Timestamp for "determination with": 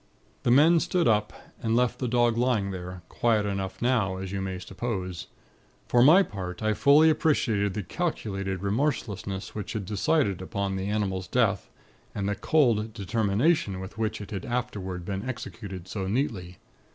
12.93-13.99